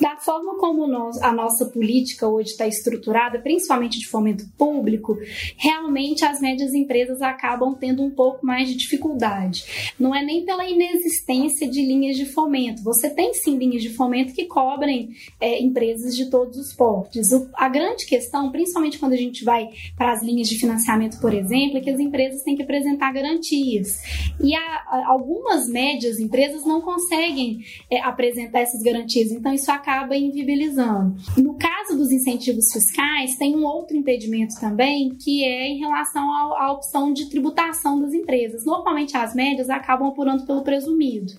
Da 0.00 0.16
forma 0.16 0.58
como 0.58 0.86
nós, 0.86 1.20
a 1.22 1.32
nossa 1.32 1.66
política 1.66 2.28
hoje 2.28 2.50
está 2.50 2.66
estruturada, 2.66 3.38
principalmente 3.38 3.98
de 3.98 4.06
fomento 4.06 4.44
público, 4.56 5.18
realmente 5.56 6.24
as 6.24 6.40
médias 6.40 6.74
empresas 6.74 7.22
acabam 7.22 7.74
tendo 7.74 8.02
um 8.02 8.10
pouco 8.10 8.44
mais 8.44 8.68
de 8.68 8.76
dificuldade. 8.76 9.92
Não 9.98 10.14
é 10.14 10.24
nem 10.24 10.44
pela 10.44 10.68
inexistência 10.68 11.68
de 11.68 11.84
linhas 11.84 12.16
de 12.16 12.26
fomento. 12.26 12.82
Você 12.82 13.10
tem 13.10 13.32
sim 13.34 13.56
linhas 13.56 13.82
de 13.82 13.90
fomento 13.90 14.32
que 14.32 14.46
cobrem 14.46 15.10
é, 15.40 15.60
empresas 15.60 16.16
de 16.16 16.30
todos 16.30 16.56
os 16.58 16.72
portes. 16.72 17.32
O, 17.32 17.48
a 17.54 17.68
grande 17.68 18.06
questão, 18.06 18.50
principalmente 18.50 18.98
quando 18.98 19.12
a 19.12 19.16
gente 19.16 19.44
vai 19.44 19.68
para 19.96 20.12
as 20.12 20.22
linhas 20.22 20.48
de 20.48 20.58
financiamento, 20.58 21.20
por 21.20 21.34
exemplo, 21.34 21.78
é 21.78 21.80
que 21.80 21.90
as 21.90 22.00
empresas 22.00 22.42
têm 22.42 22.56
que 22.56 22.62
apresentar 22.62 23.12
garantias. 23.12 23.98
E 24.42 24.54
a, 24.54 24.60
a, 24.60 25.04
algumas 25.08 25.68
médias 25.68 26.18
empresas 26.18 26.64
não 26.64 26.80
conseguem 26.80 27.64
é, 27.90 28.00
apresentar 28.00 28.60
essas 28.60 28.82
garantias. 28.82 29.30
Então, 29.30 29.52
isso 29.52 29.69
acaba 29.70 30.00
acaba 30.00 30.16
inviabilizando. 30.16 31.16
No 31.36 31.54
caso 31.54 31.96
dos 31.96 32.10
incentivos 32.10 32.72
fiscais, 32.72 33.36
tem 33.36 33.56
um 33.56 33.64
outro 33.64 33.96
impedimento 33.96 34.54
também, 34.60 35.10
que 35.10 35.44
é 35.44 35.68
em 35.68 35.78
relação 35.78 36.32
à 36.56 36.72
opção 36.72 37.12
de 37.12 37.28
tributação 37.28 38.00
das 38.00 38.12
empresas. 38.12 38.64
Normalmente 38.64 39.16
as 39.16 39.34
médias 39.34 39.68
acabam 39.68 40.08
apurando 40.08 40.46
pelo 40.46 40.62
presumido. 40.62 41.32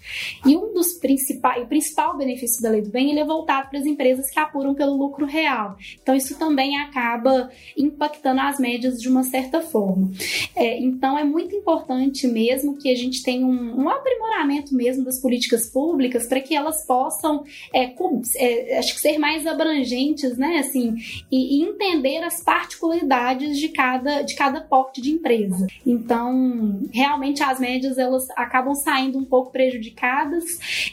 E 0.45 0.55
um 0.55 0.73
dos 0.73 0.93
principais, 0.93 1.63
o 1.63 1.67
principal 1.67 2.17
benefício 2.17 2.61
da 2.61 2.69
lei 2.69 2.81
do 2.81 2.89
bem, 2.89 3.11
ele 3.11 3.19
é 3.19 3.25
voltado 3.25 3.69
para 3.69 3.79
as 3.79 3.85
empresas 3.85 4.29
que 4.29 4.39
apuram 4.39 4.73
pelo 4.73 4.95
lucro 4.95 5.25
real. 5.25 5.75
Então 6.01 6.15
isso 6.15 6.37
também 6.37 6.77
acaba 6.77 7.49
impactando 7.77 8.41
as 8.41 8.59
médias 8.59 8.99
de 8.99 9.09
uma 9.09 9.23
certa 9.23 9.61
forma. 9.61 10.11
É, 10.55 10.79
então 10.79 11.17
é 11.17 11.23
muito 11.23 11.55
importante 11.55 12.27
mesmo 12.27 12.77
que 12.77 12.89
a 12.89 12.95
gente 12.95 13.23
tenha 13.23 13.45
um, 13.45 13.81
um 13.81 13.89
aprimoramento 13.89 14.75
mesmo 14.75 15.03
das 15.03 15.19
políticas 15.19 15.69
públicas 15.69 16.27
para 16.27 16.39
que 16.39 16.55
elas 16.55 16.85
possam 16.85 17.43
é, 17.73 17.87
é, 18.35 18.77
acho 18.77 18.93
que 18.95 19.01
ser 19.01 19.17
mais 19.17 19.45
abrangentes, 19.45 20.37
né, 20.37 20.59
assim, 20.59 20.95
e, 21.31 21.59
e, 21.59 21.63
entender 21.63 22.23
as 22.23 22.43
particularidades 22.43 23.57
de 23.57 23.69
cada, 23.69 24.21
de 24.21 24.35
cada 24.35 24.61
porte 24.61 25.01
de 25.01 25.11
empresa. 25.11 25.67
Então, 25.85 26.81
realmente 26.91 27.43
as 27.43 27.59
médias 27.59 27.97
elas 27.97 28.23
acabam 28.31 28.73
saindo 28.75 29.17
um 29.17 29.25
pouco 29.25 29.51
prejudicadas 29.51 30.43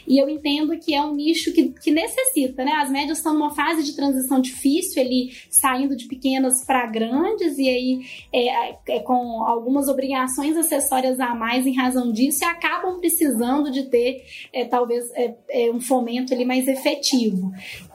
e 0.07 0.21
eu 0.21 0.29
entendo 0.29 0.77
que 0.77 0.93
é 0.93 1.01
um 1.01 1.15
nicho 1.15 1.53
que, 1.53 1.69
que 1.69 1.91
necessita, 1.91 2.63
né? 2.63 2.71
As 2.73 2.89
médias 2.89 3.17
estão 3.17 3.33
numa 3.33 3.53
fase 3.53 3.83
de 3.83 3.95
transição 3.95 4.39
difícil, 4.39 5.01
ele 5.01 5.31
saindo 5.49 5.95
de 5.95 6.07
pequenas 6.07 6.65
para 6.65 6.85
grandes 6.85 7.57
e 7.57 7.69
aí 7.69 7.99
é, 8.33 8.75
é, 8.87 8.99
com 8.99 9.43
algumas 9.43 9.87
obrigações 9.87 10.55
acessórias 10.57 11.19
a 11.19 11.35
mais 11.35 11.65
em 11.65 11.75
razão 11.75 12.11
disso 12.11 12.43
e 12.43 12.45
acabam 12.45 12.99
precisando 12.99 13.71
de 13.71 13.83
ter 13.89 14.23
é, 14.53 14.65
talvez 14.65 15.05
é, 15.13 15.35
é, 15.49 15.71
um 15.71 15.79
fomento 15.79 16.33
ali 16.33 16.45
mais 16.45 16.67
efetivo. 16.67 17.18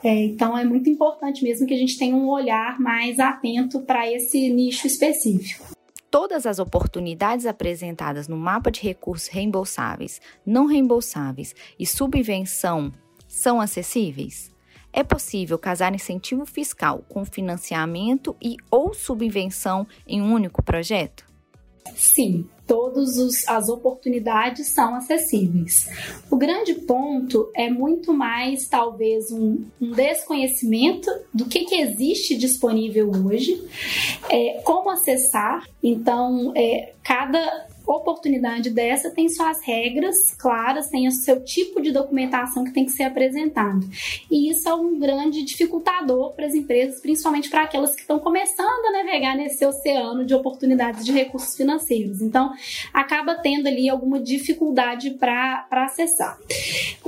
É, 0.02 0.24
então 0.24 0.56
é 0.56 0.64
muito 0.64 0.88
importante 0.88 1.42
mesmo 1.42 1.66
que 1.66 1.74
a 1.74 1.78
gente 1.78 1.98
tenha 1.98 2.14
um 2.14 2.28
olhar 2.28 2.80
mais 2.80 3.18
atento 3.18 3.80
para 3.80 4.10
esse 4.10 4.48
nicho 4.50 4.86
específico. 4.86 5.74
Todas 6.10 6.46
as 6.46 6.58
oportunidades 6.58 7.44
apresentadas 7.44 8.28
no 8.28 8.36
mapa 8.36 8.70
de 8.70 8.80
recursos 8.80 9.28
reembolsáveis, 9.28 10.20
não 10.46 10.66
reembolsáveis 10.66 11.54
e 11.78 11.84
subvenção 11.84 12.92
são 13.26 13.60
acessíveis? 13.60 14.54
É 14.92 15.02
possível 15.02 15.58
casar 15.58 15.92
incentivo 15.92 16.46
fiscal 16.46 17.04
com 17.08 17.24
financiamento 17.24 18.36
e 18.40 18.56
ou 18.70 18.94
subvenção 18.94 19.84
em 20.06 20.22
um 20.22 20.32
único 20.32 20.62
projeto? 20.62 21.26
Sim, 21.96 22.48
todas 22.66 23.46
as 23.46 23.68
oportunidades 23.68 24.68
são 24.68 24.94
acessíveis. 24.94 25.88
O 26.30 26.36
grande 26.36 26.74
ponto 26.74 27.50
é 27.54 27.68
muito 27.70 28.12
mais, 28.12 28.68
talvez, 28.68 29.30
um, 29.30 29.64
um 29.80 29.90
desconhecimento 29.90 31.10
do 31.32 31.44
que, 31.46 31.64
que 31.64 31.76
existe 31.76 32.36
disponível 32.36 33.10
hoje, 33.10 33.62
é, 34.30 34.60
como 34.64 34.90
acessar. 34.90 35.66
Então, 35.82 36.52
é, 36.56 36.92
cada 37.02 37.66
oportunidade 37.86 38.70
dessa 38.70 39.10
tem 39.10 39.28
suas 39.28 39.60
regras 39.62 40.34
claras, 40.34 40.88
tem 40.88 41.06
o 41.06 41.12
seu 41.12 41.44
tipo 41.44 41.82
de 41.82 41.92
documentação 41.92 42.64
que 42.64 42.72
tem 42.72 42.86
que 42.86 42.92
ser 42.92 43.04
apresentado. 43.04 43.86
E 44.30 44.50
isso 44.50 44.68
é 44.68 44.74
um 44.74 44.98
grande 44.98 45.42
dificultador 45.42 46.32
para 46.32 46.46
as 46.46 46.54
empresas, 46.54 47.00
principalmente 47.00 47.50
para 47.50 47.62
aquelas 47.62 47.94
que 47.94 48.00
estão 48.00 48.18
começando 48.18 48.86
a 48.86 48.92
navegar 48.92 49.36
nesse 49.36 49.64
oceano 49.66 50.24
de 50.24 50.34
oportunidades 50.34 51.04
de 51.04 51.12
recursos 51.12 51.54
financeiros. 51.56 52.22
Então, 52.22 52.53
acaba 52.92 53.34
tendo 53.34 53.66
ali 53.66 53.88
alguma 53.88 54.20
dificuldade 54.20 55.10
para 55.10 55.66
acessar. 55.70 56.38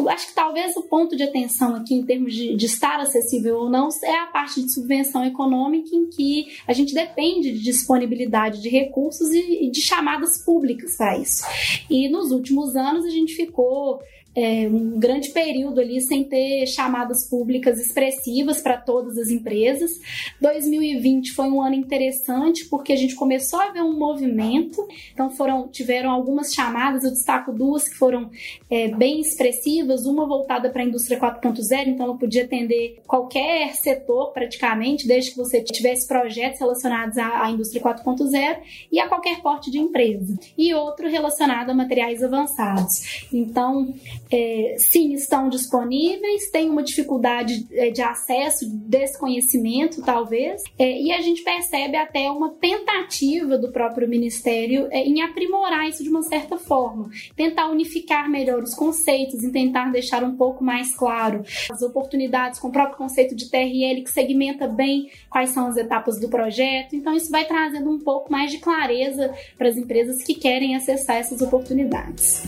Acho 0.08 0.28
que 0.28 0.34
talvez 0.34 0.76
o 0.76 0.82
ponto 0.82 1.16
de 1.16 1.22
atenção 1.22 1.74
aqui, 1.74 1.94
em 1.94 2.04
termos 2.04 2.34
de, 2.34 2.54
de 2.54 2.66
estar 2.66 3.00
acessível 3.00 3.58
ou 3.60 3.70
não, 3.70 3.88
é 4.04 4.18
a 4.18 4.26
parte 4.26 4.62
de 4.62 4.72
subvenção 4.72 5.24
econômica, 5.24 5.94
em 5.94 6.08
que 6.08 6.46
a 6.66 6.72
gente 6.72 6.94
depende 6.94 7.52
de 7.52 7.62
disponibilidade 7.62 8.60
de 8.60 8.68
recursos 8.68 9.30
e, 9.32 9.66
e 9.66 9.70
de 9.70 9.80
chamadas 9.80 10.44
públicas 10.44 10.56
públicas 10.66 10.96
para 10.96 11.18
isso. 11.18 11.44
E 11.90 12.08
nos 12.08 12.30
últimos 12.30 12.74
anos 12.76 13.04
a 13.04 13.10
gente 13.10 13.34
ficou 13.34 14.00
é, 14.34 14.68
um 14.68 14.98
grande 14.98 15.30
período 15.30 15.80
ali 15.80 16.00
sem 16.02 16.22
ter 16.22 16.66
chamadas 16.66 17.26
públicas 17.28 17.78
expressivas 17.78 18.60
para 18.60 18.76
todas 18.76 19.16
as 19.16 19.30
empresas. 19.30 19.90
2020 20.40 21.32
foi 21.32 21.48
um 21.48 21.62
ano 21.62 21.74
interessante 21.74 22.66
porque 22.66 22.92
a 22.92 22.96
gente 22.96 23.14
começou 23.14 23.58
a 23.58 23.70
ver 23.70 23.82
um 23.82 23.98
movimento. 23.98 24.86
Então 25.14 25.30
foram 25.36 25.68
tiveram 25.68 26.10
algumas 26.10 26.52
chamadas, 26.52 27.04
eu 27.04 27.10
destaco 27.10 27.52
duas 27.52 27.88
que 27.88 27.94
foram 27.94 28.30
é, 28.70 28.88
bem 28.88 29.20
expressivas. 29.20 30.06
Uma 30.06 30.26
voltada 30.26 30.70
para 30.70 30.82
a 30.82 30.84
indústria 30.84 31.18
4.0, 31.18 31.88
então 31.88 32.06
ela 32.06 32.18
podia 32.18 32.44
atender 32.44 33.00
qualquer 33.06 33.74
setor 33.74 34.32
praticamente, 34.32 35.06
desde 35.06 35.32
que 35.32 35.36
você 35.36 35.62
tivesse 35.62 36.06
projetos 36.06 36.60
relacionados 36.60 37.16
à, 37.18 37.44
à 37.44 37.50
indústria 37.50 37.82
4.0 37.82 38.58
e 38.90 38.98
a 38.98 39.08
qualquer 39.08 39.40
porte 39.40 39.70
de 39.70 39.78
empresa. 39.78 40.36
E 40.56 40.74
outro 40.74 41.08
relacionado 41.08 41.70
a 41.70 41.74
materiais 41.74 42.22
avançados. 42.22 43.26
Então 43.32 43.94
é, 44.30 44.76
sim, 44.78 45.12
estão 45.12 45.48
disponíveis, 45.48 46.50
tem 46.50 46.68
uma 46.68 46.82
dificuldade 46.82 47.66
é, 47.72 47.90
de 47.90 48.02
acesso, 48.02 48.68
desconhecimento, 48.68 50.02
talvez, 50.02 50.62
é, 50.78 51.00
e 51.00 51.12
a 51.12 51.20
gente 51.20 51.42
percebe 51.42 51.96
até 51.96 52.30
uma 52.30 52.50
tentativa 52.50 53.58
do 53.58 53.70
próprio 53.70 54.08
Ministério 54.08 54.88
é, 54.90 55.00
em 55.00 55.22
aprimorar 55.26 55.88
isso 55.88 56.02
de 56.02 56.08
uma 56.08 56.22
certa 56.22 56.56
forma, 56.56 57.10
tentar 57.34 57.68
unificar 57.68 58.28
melhor 58.28 58.62
os 58.62 58.74
conceitos, 58.74 59.42
em 59.42 59.50
tentar 59.50 59.90
deixar 59.90 60.24
um 60.24 60.36
pouco 60.36 60.64
mais 60.64 60.94
claro 60.94 61.44
as 61.70 61.82
oportunidades 61.82 62.58
com 62.58 62.68
o 62.68 62.72
próprio 62.72 62.96
conceito 62.96 63.34
de 63.34 63.50
TRL, 63.50 64.02
que 64.02 64.10
segmenta 64.10 64.66
bem 64.66 65.10
quais 65.30 65.50
são 65.50 65.66
as 65.66 65.76
etapas 65.76 66.18
do 66.18 66.28
projeto. 66.28 66.94
Então, 66.94 67.14
isso 67.14 67.30
vai 67.30 67.44
trazendo 67.44 67.90
um 67.90 67.98
pouco 67.98 68.30
mais 68.30 68.50
de 68.50 68.58
clareza 68.58 69.34
para 69.56 69.68
as 69.68 69.76
empresas 69.76 70.22
que 70.22 70.34
querem 70.34 70.74
acessar 70.74 71.16
essas 71.16 71.40
oportunidades. 71.40 72.42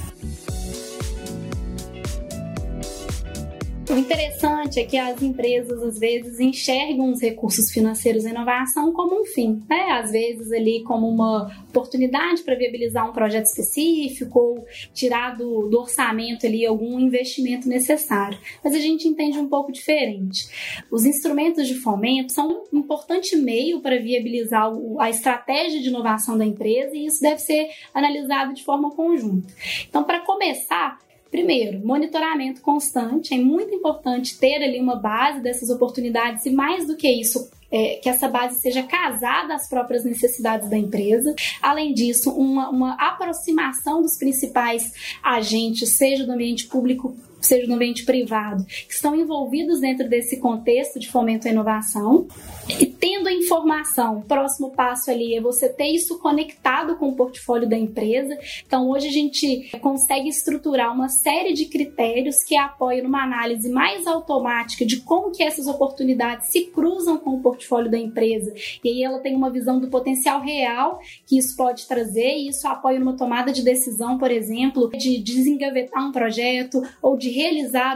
O 3.91 3.97
interessante 3.97 4.81
é 4.81 4.85
que 4.85 4.99
as 4.99 5.23
empresas 5.23 5.83
às 5.83 5.99
vezes 5.99 6.39
enxergam 6.39 7.11
os 7.11 7.23
recursos 7.23 7.71
financeiros 7.71 8.27
e 8.27 8.29
inovação 8.29 8.93
como 8.93 9.23
um 9.23 9.25
fim, 9.25 9.63
né? 9.67 9.93
Às 9.93 10.11
vezes 10.13 10.53
ali 10.53 10.83
como 10.83 11.09
uma 11.09 11.51
oportunidade 11.71 12.43
para 12.43 12.55
viabilizar 12.55 13.09
um 13.09 13.15
projeto 13.15 13.47
específico 13.47 14.39
ou 14.39 14.67
tirar 14.93 15.39
do, 15.39 15.69
do 15.69 15.81
orçamento 15.81 16.45
ali 16.45 16.67
algum 16.67 17.01
investimento 17.01 17.67
necessário. 17.67 18.39
Mas 18.63 18.75
a 18.75 18.79
gente 18.79 19.09
entende 19.09 19.39
um 19.39 19.49
pouco 19.49 19.73
diferente. 19.73 20.49
Os 20.91 21.07
instrumentos 21.07 21.67
de 21.67 21.75
fomento 21.75 22.35
são 22.35 22.65
um 22.71 22.81
importante 22.81 23.37
meio 23.37 23.81
para 23.81 23.99
viabilizar 23.99 24.71
a 24.99 25.09
estratégia 25.09 25.81
de 25.81 25.89
inovação 25.89 26.37
da 26.37 26.45
empresa 26.45 26.95
e 26.95 27.07
isso 27.07 27.23
deve 27.23 27.41
ser 27.41 27.71
analisado 27.95 28.53
de 28.53 28.63
forma 28.63 28.91
conjunta. 28.91 29.49
Então, 29.89 30.05
para 30.05 30.21
começar, 30.21 30.99
Primeiro, 31.31 31.85
monitoramento 31.87 32.61
constante. 32.61 33.35
É 33.35 33.39
muito 33.39 33.75
importante 33.75 34.39
ter 34.39 34.63
ali 34.63 34.81
uma 34.81 34.97
base 34.97 35.41
dessas 35.41 35.69
oportunidades 35.69 36.47
e, 36.47 36.51
mais 36.51 36.87
do 36.87 36.97
que 36.97 37.09
isso, 37.09 37.51
é, 37.71 37.97
que 38.03 38.09
essa 38.09 38.29
base 38.29 38.61
seja 38.61 38.83
casada 38.83 39.55
às 39.55 39.69
próprias 39.69 40.05
necessidades 40.05 40.71
da 40.71 40.77
empresa. 40.77 41.35
Além 41.61 41.93
disso, 41.93 42.31
uma, 42.31 42.71
uma 42.71 42.95
aproximação 42.95 44.01
dos 44.01 44.17
principais 44.17 44.93
agentes, 45.23 45.97
seja 45.97 46.25
do 46.25 46.33
ambiente 46.33 46.67
público 46.67 47.15
seja 47.41 47.67
no 47.67 47.75
ambiente 47.75 48.05
privado, 48.05 48.65
que 48.65 48.93
estão 48.93 49.15
envolvidos 49.15 49.81
dentro 49.81 50.09
desse 50.09 50.39
contexto 50.39 50.99
de 50.99 51.09
fomento 51.09 51.47
à 51.47 51.51
inovação. 51.51 52.27
E 52.69 52.88
tendo 53.09 53.27
a 53.27 53.33
informação, 53.33 54.19
o 54.19 54.23
próximo 54.23 54.71
passo 54.71 55.11
ali 55.11 55.35
é 55.35 55.41
você 55.41 55.67
ter 55.67 55.87
isso 55.87 56.19
conectado 56.19 56.97
com 56.97 57.09
o 57.09 57.17
portfólio 57.17 57.67
da 57.67 57.77
empresa. 57.77 58.39
Então, 58.67 58.91
hoje 58.91 59.09
a 59.09 59.11
gente 59.11 59.71
consegue 59.81 60.29
estruturar 60.29 60.93
uma 60.93 61.09
série 61.09 61.55
de 61.55 61.65
critérios 61.65 62.45
que 62.45 62.55
apoiam 62.55 63.05
numa 63.05 63.25
análise 63.25 63.71
mais 63.71 64.07
automática 64.07 64.85
de 64.85 65.01
como 65.01 65.33
que 65.33 65.43
essas 65.43 65.67
oportunidades 65.67 66.49
se 66.49 66.67
cruzam 66.67 67.17
com 67.17 67.31
o 67.31 67.41
portfólio 67.41 67.91
da 67.91 67.97
empresa. 67.97 68.53
E 68.85 68.91
aí 68.91 69.03
ela 69.03 69.21
tem 69.21 69.35
uma 69.35 69.49
visão 69.49 69.81
do 69.81 69.89
potencial 69.89 70.43
real 70.43 71.01
que 71.27 71.39
isso 71.39 71.57
pode 71.57 71.87
trazer 71.87 72.37
e 72.37 72.49
isso 72.49 72.69
apoia 72.69 72.99
numa 72.99 73.17
tomada 73.17 73.51
de 73.51 73.63
decisão, 73.63 74.19
por 74.19 74.31
exemplo, 74.31 74.91
de 74.91 75.17
desengavetar 75.23 76.07
um 76.07 76.13
projeto 76.13 76.83
ou 77.01 77.17
de 77.17 77.31
realizar, 77.31 77.95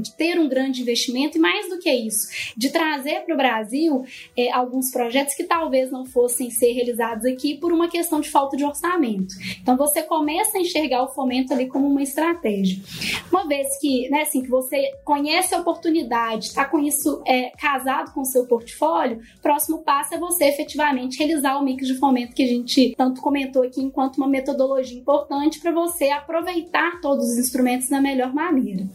de 0.00 0.16
ter 0.16 0.40
um 0.40 0.48
grande 0.48 0.80
investimento 0.80 1.36
e 1.36 1.40
mais 1.40 1.68
do 1.68 1.78
que 1.78 1.92
isso, 1.92 2.54
de 2.56 2.70
trazer 2.70 3.26
para 3.26 3.34
o 3.34 3.36
Brasil 3.36 4.06
é, 4.34 4.53
alguns 4.54 4.90
projetos 4.90 5.34
que 5.34 5.44
talvez 5.44 5.90
não 5.90 6.06
fossem 6.06 6.50
ser 6.50 6.72
realizados 6.72 7.24
aqui 7.24 7.56
por 7.56 7.72
uma 7.72 7.88
questão 7.88 8.20
de 8.20 8.30
falta 8.30 8.56
de 8.56 8.64
orçamento. 8.64 9.34
Então 9.60 9.76
você 9.76 10.02
começa 10.02 10.56
a 10.56 10.60
enxergar 10.60 11.02
o 11.02 11.08
fomento 11.08 11.52
ali 11.52 11.66
como 11.66 11.86
uma 11.86 12.02
estratégia. 12.02 12.82
Uma 13.30 13.46
vez 13.46 13.78
que, 13.80 14.08
né, 14.10 14.22
assim, 14.22 14.42
que 14.42 14.50
você 14.50 14.92
conhece 15.04 15.54
a 15.54 15.60
oportunidade, 15.60 16.46
está 16.46 16.64
com 16.64 16.78
isso 16.78 17.22
é, 17.26 17.50
casado 17.50 18.12
com 18.12 18.20
o 18.20 18.26
seu 18.26 18.46
portfólio, 18.46 19.20
próximo 19.42 19.78
passo 19.78 20.14
é 20.14 20.18
você 20.18 20.44
efetivamente 20.44 21.18
realizar 21.18 21.58
o 21.58 21.64
mix 21.64 21.86
de 21.86 21.94
fomento 21.94 22.34
que 22.34 22.42
a 22.42 22.48
gente 22.48 22.94
tanto 22.96 23.20
comentou 23.20 23.62
aqui 23.62 23.80
enquanto 23.80 24.16
uma 24.16 24.28
metodologia 24.28 24.98
importante 24.98 25.60
para 25.60 25.72
você 25.72 26.10
aproveitar 26.10 27.00
todos 27.00 27.24
os 27.24 27.38
instrumentos 27.38 27.88
da 27.88 28.00
melhor 28.00 28.32
maneira. 28.32 28.86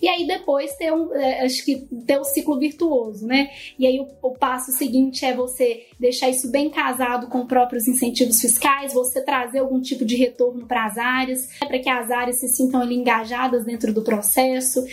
E 0.00 0.08
aí 0.08 0.26
depois 0.26 0.74
ter 0.76 0.92
um, 0.92 1.12
é, 1.14 1.44
acho 1.44 1.64
que 1.64 1.76
ter 2.06 2.18
o 2.18 2.20
um 2.20 2.24
ciclo 2.24 2.58
virtuoso, 2.58 3.26
né? 3.26 3.50
E 3.78 3.86
aí 3.86 4.00
o, 4.00 4.08
o, 4.22 4.32
passo 4.32 4.72
seguinte 4.72 5.07
é 5.24 5.34
você 5.34 5.86
deixar 5.98 6.28
isso 6.30 6.50
bem 6.50 6.70
casado 6.70 7.28
com 7.28 7.46
próprios 7.46 7.88
incentivos 7.88 8.40
fiscais, 8.40 8.92
você 8.92 9.20
trazer 9.20 9.58
algum 9.58 9.80
tipo 9.80 10.04
de 10.04 10.16
retorno 10.16 10.66
para 10.66 10.86
as 10.86 10.96
áreas, 10.96 11.48
para 11.58 11.78
que 11.78 11.88
as 11.88 12.10
áreas 12.10 12.40
se 12.40 12.48
sintam 12.48 12.80
ali 12.80 12.94
engajadas 12.94 13.64
dentro 13.64 13.92
do 13.92 14.02
processo. 14.02 14.84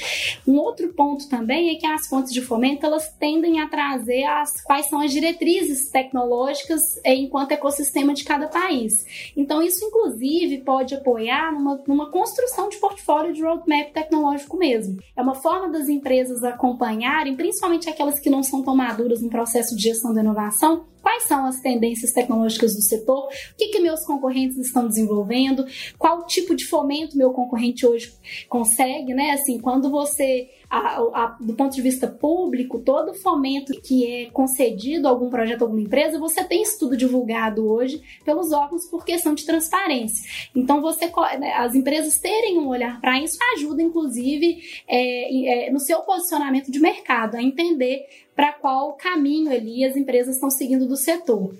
Um 0.47 0.57
outro 0.57 0.93
ponto 0.93 1.29
também 1.29 1.75
é 1.75 1.79
que 1.79 1.85
as 1.85 2.07
fontes 2.07 2.33
de 2.33 2.41
fomento 2.41 2.85
elas 2.85 3.11
tendem 3.19 3.59
a 3.59 3.67
trazer 3.67 4.23
as 4.23 4.61
quais 4.61 4.87
são 4.87 5.01
as 5.01 5.11
diretrizes 5.11 5.89
tecnológicas 5.89 6.99
é, 7.03 7.13
enquanto 7.13 7.51
ecossistema 7.51 8.13
de 8.13 8.23
cada 8.23 8.47
país. 8.47 9.05
Então 9.35 9.61
isso 9.61 9.85
inclusive 9.85 10.59
pode 10.59 10.95
apoiar 10.95 11.51
numa, 11.51 11.81
numa 11.87 12.11
construção 12.11 12.69
de 12.69 12.77
portfólio 12.77 13.33
de 13.33 13.43
roadmap 13.43 13.91
tecnológico 13.91 14.57
mesmo. 14.57 14.97
É 15.15 15.21
uma 15.21 15.35
forma 15.35 15.69
das 15.69 15.87
empresas 15.87 16.43
acompanharem, 16.43 17.35
principalmente 17.35 17.89
aquelas 17.89 18.19
que 18.19 18.29
não 18.29 18.43
são 18.43 18.63
tão 18.63 18.75
maduras 18.75 19.21
no 19.21 19.29
processo 19.29 19.75
de 19.75 19.83
gestão 19.95 20.13
da 20.13 20.21
inovação, 20.21 20.85
quais 21.05 21.21
são 21.25 21.45
as 21.45 21.61
tendências 21.61 22.11
tecnológicas 22.11 22.73
do 22.73 22.81
setor, 22.81 23.27
o 23.27 23.55
que, 23.55 23.67
que 23.67 23.79
meus 23.79 24.03
concorrentes 24.03 24.57
estão 24.57 24.87
desenvolvendo, 24.87 25.63
qual 25.99 26.25
tipo 26.25 26.55
de 26.55 26.65
fomento 26.65 27.15
meu 27.15 27.29
concorrente 27.31 27.85
hoje 27.85 28.11
consegue, 28.49 29.13
né? 29.13 29.29
Assim, 29.29 29.59
quando 29.59 29.91
você 29.91 30.49
a, 30.67 30.97
a, 30.97 31.37
do 31.39 31.53
ponto 31.53 31.75
de 31.75 31.81
vista 31.81 32.07
público, 32.07 32.79
todo 32.79 33.13
fomento 33.13 33.71
que 33.81 34.05
é 34.11 34.31
concedido 34.31 35.07
a 35.07 35.11
algum 35.11 35.29
projeto, 35.29 35.61
a 35.61 35.65
alguma 35.65 35.81
empresa, 35.81 36.17
você 36.17 36.43
tem 36.43 36.63
estudo 36.63 36.97
divulgado 36.97 37.71
hoje 37.71 38.01
pelos 38.23 38.51
órgãos 38.51 38.89
por 38.89 39.05
questão 39.05 39.35
de 39.35 39.45
transparência. 39.45 40.27
Então, 40.55 40.81
você, 40.81 41.11
né, 41.39 41.53
as 41.53 41.75
empresas 41.75 42.17
terem 42.17 42.57
um 42.57 42.67
olhar 42.67 42.99
para 42.99 43.19
isso 43.21 43.37
ajuda, 43.55 43.81
inclusive, 43.81 44.57
é, 44.87 45.67
é, 45.67 45.71
no 45.71 45.79
seu 45.79 46.01
posicionamento 46.01 46.71
de 46.71 46.79
mercado, 46.79 47.35
a 47.35 47.43
entender 47.43 48.05
para 48.35 48.51
qual 48.51 48.93
caminho 48.93 49.49
ali 49.49 49.85
as 49.85 49.95
empresas 49.95 50.35
estão 50.35 50.49
seguindo 50.49 50.85
do 50.85 50.94
setor. 50.95 51.55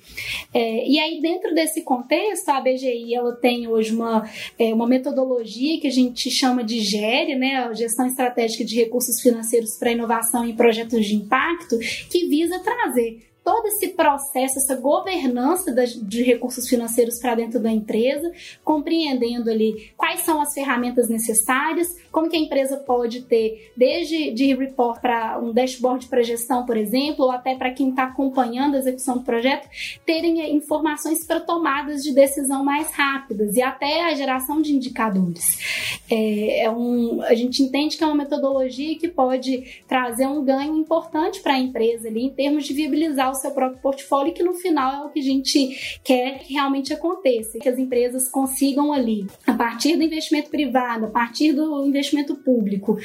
É, 0.54 0.88
e 0.88 1.00
aí, 1.00 1.22
dentro 1.22 1.54
desse 1.54 1.82
contexto, 1.82 2.50
a 2.50 2.62
BGI 2.62 3.13
ela 3.13 3.36
tem 3.36 3.68
hoje 3.68 3.94
uma, 3.94 4.30
é, 4.58 4.74
uma 4.74 4.88
metodologia 4.88 5.80
que 5.80 5.88
a 5.88 5.92
gente 5.92 6.30
chama 6.30 6.63
de 6.63 6.80
GERE, 6.80 7.36
né, 7.36 7.74
Gestão 7.74 8.08
Estratégica 8.08 8.63
de 8.63 8.75
Recursos 8.75 9.22
Financeiros 9.22 9.77
para 9.77 9.92
Inovação 9.92 10.48
e 10.48 10.54
Projetos 10.54 11.06
de 11.06 11.15
Impacto, 11.15 11.77
que 12.10 12.27
visa 12.27 12.60
trazer 12.60 13.35
todo 13.46 13.68
esse 13.68 13.90
processo, 13.90 14.58
essa 14.58 14.75
governança 14.75 15.72
de 15.72 16.24
recursos 16.24 16.68
financeiros 16.68 17.20
para 17.20 17.36
dentro 17.36 17.60
da 17.60 17.72
empresa, 17.72 18.32
compreendendo 18.64 19.52
ali 19.52 19.92
quais 19.96 20.22
são 20.22 20.42
as 20.42 20.52
ferramentas 20.52 21.08
necessárias, 21.08 21.96
como 22.12 22.28
que 22.28 22.36
a 22.36 22.40
empresa 22.40 22.78
pode 22.78 23.22
ter, 23.22 23.72
desde 23.78 24.32
de 24.32 24.56
report 24.56 25.00
para 25.00 25.38
um 25.38 25.54
dashboard 25.54 26.08
para 26.08 26.24
gestão, 26.24 26.66
por 26.66 26.75
exemplo, 26.75 27.25
ou 27.25 27.32
até 27.32 27.54
para 27.54 27.70
quem 27.70 27.90
está 27.90 28.06
acompanhando 28.06 28.75
a 28.75 28.80
execução 28.80 29.20
do 29.20 29.24
projeto, 29.24 29.70
terem 30.04 30.42
eh, 30.42 30.50
informações 30.50 31.24
para 31.24 31.40
tomadas 31.40 32.02
de 32.02 32.16
decisão 32.16 32.66
mais 32.66 32.92
rápidas 32.94 33.56
e 33.56 33.62
até 33.62 34.06
a 34.06 34.16
geração 34.16 34.60
de 34.60 34.74
indicadores. 34.74 36.00
É, 36.10 36.64
é 36.64 36.72
um, 36.72 37.22
a 37.22 37.36
gente 37.36 37.62
entende 37.62 37.96
que 37.96 38.03
é 38.03 38.08
uma 38.08 38.16
metodologia 38.16 38.98
que 38.98 39.08
pode 39.08 39.84
trazer 39.88 40.25
um 40.25 40.44
ganho 40.44 40.75
importante 40.75 41.42
para 41.42 41.53
a 41.53 41.60
empresa 41.60 42.08
ali, 42.08 42.24
em 42.24 42.34
termos 42.34 42.66
de 42.66 42.74
viabilizar 42.74 43.34
o 43.35 43.41
seu 43.41 43.51
próprio 43.51 43.81
portfólio, 43.81 44.33
que 44.33 44.43
no 44.43 44.53
final 44.53 45.03
é 45.03 45.05
o 45.05 45.09
que 45.09 45.19
a 45.19 45.24
gente 45.24 46.00
quer 46.03 46.39
que 46.39 46.53
realmente 46.53 46.93
aconteça, 46.93 47.59
que 47.59 47.69
as 47.69 47.77
empresas 47.77 48.29
consigam 48.29 48.91
ali, 48.91 49.27
a 49.45 49.53
partir 49.53 49.95
do 49.95 50.03
investimento 50.03 50.50
privado, 50.50 51.05
a 51.05 51.09
partir 51.09 51.53
do 51.53 51.85
investimento 51.85 52.35
público, 52.35 52.98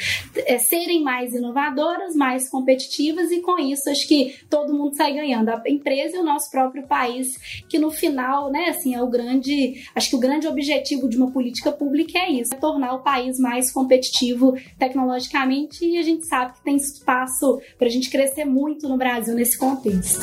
é, 0.47 0.59
serem 0.59 1.03
mais 1.03 1.35
inovadoras, 1.35 2.15
mais 2.15 2.49
competitivas 2.49 3.31
e 3.31 3.41
com 3.41 3.59
isso 3.59 3.91
acho 3.91 4.07
que 4.07 4.35
todo 4.49 4.75
mundo 4.75 4.95
sai 4.97 5.15
ganhando, 5.15 5.49
a 5.51 5.63
empresa 5.67 6.17
e 6.17 6.21
o 6.21 6.25
nosso 6.25 6.51
próprio 6.51 6.87
país, 6.87 7.63
que 7.69 7.79
no 7.79 7.91
final, 7.91 8.51
né, 8.51 8.67
assim, 8.69 8.95
é 8.95 9.03
o 9.03 9.09
grande, 9.09 9.85
acho 9.95 10.11
que 10.11 10.17
o 10.17 10.21
grande 10.21 10.47
objetivo 10.47 11.09
de 11.09 11.17
uma 11.17 11.31
política 11.31 11.73
pública 11.73 12.19
é 12.19 12.31
isso, 12.31 12.55
é 12.55 12.57
tornar 12.57 12.95
o 12.95 13.01
país 13.01 13.39
mais 13.39 13.71
competitivo 13.71 14.55
tecnologicamente 14.79 15.85
e 15.85 15.99
a 15.99 16.03
gente 16.03 16.27
sabe 16.27 16.55
que 16.55 16.65
tem 16.65 16.77
espaço 16.77 17.61
para 17.79 17.87
a 17.87 17.91
gente 17.91 18.11
crescer 18.11 18.45
muito 18.45 18.89
no 18.89 18.97
Brasil 18.97 19.35
nesse 19.35 19.59
contexto. 19.59 20.20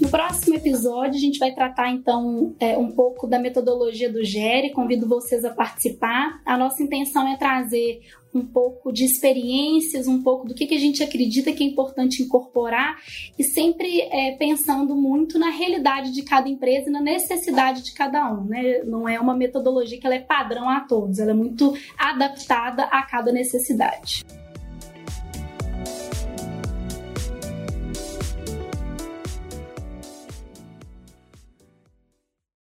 No 0.00 0.08
próximo 0.08 0.56
episódio, 0.56 1.14
a 1.14 1.20
gente 1.20 1.38
vai 1.38 1.54
tratar 1.54 1.90
então 1.90 2.56
é, 2.58 2.76
um 2.76 2.90
pouco 2.90 3.26
da 3.26 3.38
metodologia 3.38 4.12
do 4.12 4.24
GERE. 4.24 4.72
Convido 4.72 5.08
vocês 5.08 5.44
a 5.44 5.50
participar. 5.50 6.40
A 6.44 6.58
nossa 6.58 6.82
intenção 6.82 7.28
é 7.28 7.36
trazer 7.36 8.00
um 8.34 8.44
pouco 8.44 8.92
de 8.92 9.04
experiências, 9.04 10.08
um 10.08 10.22
pouco 10.22 10.48
do 10.48 10.54
que, 10.54 10.74
a 10.74 10.78
gente 10.78 11.02
acredita 11.02 11.52
que 11.52 11.62
é 11.62 11.66
importante 11.66 12.22
incorporar 12.22 12.96
e 13.38 13.44
sempre 13.44 14.00
é, 14.00 14.32
pensando 14.32 14.96
muito 14.96 15.38
na 15.38 15.50
realidade 15.50 16.12
de 16.12 16.22
cada 16.22 16.48
empresa 16.48 16.88
e 16.88 16.92
na 16.92 17.00
necessidade 17.00 17.82
de 17.82 17.92
cada 17.92 18.32
um. 18.32 18.44
Né? 18.44 18.82
Não 18.84 19.08
é 19.08 19.20
uma 19.20 19.36
metodologia 19.36 20.00
que 20.00 20.06
ela 20.06 20.16
é 20.16 20.20
padrão 20.20 20.68
a 20.68 20.80
todos, 20.80 21.18
ela 21.18 21.32
é 21.32 21.34
muito 21.34 21.74
adaptada 21.98 22.84
a 22.84 23.02
cada 23.02 23.30
necessidade. 23.30 24.24